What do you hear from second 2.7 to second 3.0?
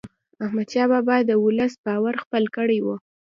و.